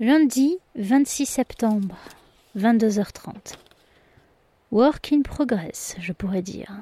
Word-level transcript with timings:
Lundi 0.00 0.58
26 0.74 1.24
septembre, 1.24 1.96
22h30. 2.58 3.54
Work 4.72 5.12
in 5.12 5.22
progress, 5.22 5.94
je 6.00 6.12
pourrais 6.12 6.42
dire. 6.42 6.72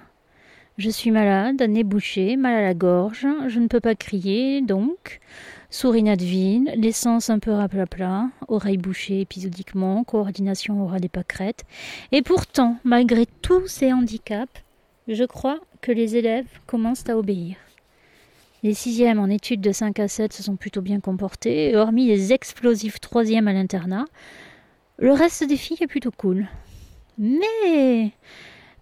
Je 0.78 0.88
suis 0.88 1.10
malade, 1.10 1.60
nez 1.60 1.84
bouché, 1.84 2.36
mal 2.38 2.54
à 2.54 2.62
la 2.62 2.72
gorge, 2.72 3.26
je 3.48 3.58
ne 3.58 3.66
peux 3.66 3.80
pas 3.80 3.94
crier, 3.94 4.62
donc 4.62 5.20
souris 5.68 6.02
nadvine, 6.02 6.70
l'essence 6.74 7.28
un 7.28 7.38
peu 7.38 7.50
raplapla, 7.50 8.30
oreilles 8.48 8.78
bouchées 8.78 9.20
épisodiquement, 9.20 10.04
coordination 10.04 10.82
aura 10.82 10.98
des 10.98 11.10
pâquerettes. 11.10 11.66
Et 12.12 12.22
pourtant, 12.22 12.78
malgré 12.82 13.26
tous 13.26 13.66
ces 13.66 13.92
handicaps, 13.92 14.62
je 15.06 15.24
crois 15.24 15.60
que 15.82 15.92
les 15.92 16.16
élèves 16.16 16.48
commencent 16.66 17.10
à 17.10 17.18
obéir. 17.18 17.56
Les 18.62 18.74
sixièmes 18.74 19.18
en 19.18 19.26
études 19.26 19.60
de 19.60 19.72
5 19.72 19.98
à 19.98 20.06
7 20.06 20.32
se 20.32 20.42
sont 20.44 20.54
plutôt 20.54 20.82
bien 20.82 21.00
comportés, 21.00 21.74
hormis 21.74 22.06
les 22.06 22.32
explosifs 22.32 23.00
troisièmes 23.00 23.48
à 23.48 23.52
l'internat. 23.52 24.04
Le 24.98 25.12
reste 25.12 25.44
des 25.48 25.56
filles 25.56 25.78
est 25.80 25.88
plutôt 25.88 26.12
cool. 26.12 26.46
Mais 27.18 28.12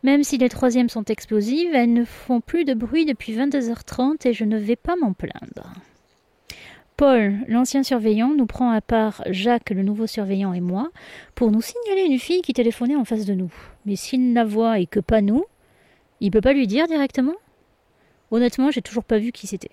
même 0.02 0.22
si 0.22 0.36
les 0.36 0.50
troisièmes 0.50 0.90
sont 0.90 1.04
explosives, 1.04 1.74
elles 1.74 1.92
ne 1.92 2.04
font 2.04 2.42
plus 2.42 2.64
de 2.64 2.74
bruit 2.74 3.06
depuis 3.06 3.34
22h30 3.34 4.28
et 4.28 4.34
je 4.34 4.44
ne 4.44 4.58
vais 4.58 4.76
pas 4.76 4.96
m'en 4.96 5.14
plaindre. 5.14 5.72
Paul, 6.98 7.36
l'ancien 7.48 7.82
surveillant, 7.82 8.34
nous 8.36 8.44
prend 8.44 8.72
à 8.72 8.82
part 8.82 9.22
Jacques, 9.30 9.70
le 9.70 9.82
nouveau 9.82 10.06
surveillant, 10.06 10.52
et 10.52 10.60
moi, 10.60 10.90
pour 11.34 11.50
nous 11.50 11.62
signaler 11.62 12.02
une 12.02 12.18
fille 12.18 12.42
qui 12.42 12.52
téléphonait 12.52 12.96
en 12.96 13.06
face 13.06 13.24
de 13.24 13.32
nous. 13.32 13.50
Mais 13.86 13.96
s'il 13.96 14.34
la 14.34 14.44
voit 14.44 14.78
et 14.78 14.86
que 14.86 15.00
pas 15.00 15.22
nous, 15.22 15.44
il 16.20 16.30
peut 16.30 16.42
pas 16.42 16.52
lui 16.52 16.66
dire 16.66 16.86
directement? 16.86 17.32
Honnêtement, 18.30 18.70
j'ai 18.70 18.82
toujours 18.82 19.04
pas 19.04 19.18
vu 19.18 19.32
qui 19.32 19.46
c'était. 19.46 19.70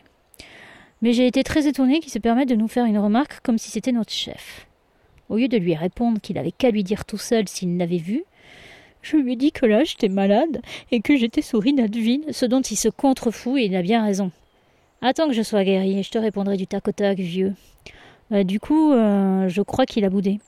Mais 1.01 1.13
j'ai 1.13 1.27
été 1.27 1.43
très 1.43 1.67
étonnée 1.67 1.99
qu'il 1.99 2.11
se 2.11 2.19
permette 2.19 2.49
de 2.49 2.55
nous 2.55 2.67
faire 2.67 2.85
une 2.85 2.97
remarque 2.97 3.39
comme 3.41 3.57
si 3.57 3.69
c'était 3.69 3.91
notre 3.91 4.11
chef. 4.11 4.67
Au 5.29 5.37
lieu 5.37 5.47
de 5.47 5.57
lui 5.57 5.75
répondre 5.75 6.19
qu'il 6.19 6.37
avait 6.37 6.51
qu'à 6.51 6.71
lui 6.71 6.83
dire 6.83 7.05
tout 7.05 7.17
seul 7.17 7.47
s'il 7.47 7.77
l'avait 7.77 7.97
vu, 7.97 8.23
je 9.01 9.17
lui 9.17 9.33
ai 9.33 9.35
dit 9.35 9.51
que 9.51 9.65
là 9.65 9.83
j'étais 9.83 10.09
malade 10.09 10.61
et 10.91 11.01
que 11.01 11.15
j'étais 11.15 11.41
souris 11.41 11.73
d'Advine, 11.73 12.23
ce 12.31 12.45
dont 12.45 12.61
il 12.61 12.77
se 12.77 12.89
contrefout 12.89 13.57
et 13.57 13.65
il 13.65 13.75
a 13.75 13.81
bien 13.81 14.03
raison. 14.03 14.31
Attends 15.01 15.27
que 15.27 15.33
je 15.33 15.43
sois 15.43 15.63
guéri 15.63 15.99
et 15.99 16.03
je 16.03 16.09
te 16.09 16.17
répondrai 16.17 16.57
du 16.57 16.65
tac 16.65 16.87
au 16.87 16.91
tac, 16.91 17.19
vieux. 17.19 17.53
Bah, 18.31 18.43
du 18.43 18.59
coup, 18.59 18.91
euh, 18.93 19.47
je 19.47 19.61
crois 19.61 19.85
qu'il 19.85 20.03
a 20.03 20.09
boudé. 20.09 20.39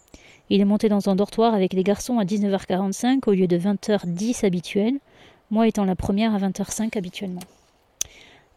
Il 0.50 0.60
est 0.60 0.66
monté 0.66 0.90
dans 0.90 1.10
un 1.10 1.16
dortoir 1.16 1.54
avec 1.54 1.74
les 1.74 1.84
garçons 1.84 2.18
à 2.18 2.24
19h45 2.24 3.20
au 3.28 3.34
lieu 3.34 3.46
de 3.46 3.58
20h10 3.58 4.44
habituel, 4.46 4.94
moi 5.52 5.68
étant 5.68 5.86
la 5.86 5.96
première 5.96 6.34
à 6.34 6.40
20h05 6.40 6.98
habituellement. 6.98 7.42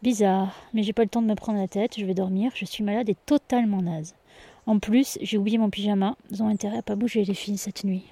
Bizarre, 0.03 0.53
mais 0.73 0.83
j'ai 0.83 0.91
pas 0.91 1.03
le 1.03 1.07
temps 1.07 1.21
de 1.21 1.27
me 1.27 1.33
prendre 1.33 1.57
la 1.57 1.69
tête, 1.69 1.97
je 1.97 2.03
vais 2.03 2.13
dormir, 2.13 2.51
je 2.55 2.65
suis 2.65 2.83
malade 2.83 3.07
et 3.07 3.15
totalement 3.25 3.81
naze. 3.81 4.15
En 4.65 4.77
plus, 4.77 5.17
j'ai 5.21 5.37
oublié 5.37 5.57
mon 5.57 5.69
pyjama, 5.69 6.17
ils 6.29 6.43
ont 6.43 6.49
intérêt 6.49 6.79
à 6.79 6.81
pas 6.81 6.97
bouger 6.97 7.23
les 7.23 7.33
filles 7.33 7.57
cette 7.57 7.85
nuit. 7.85 8.03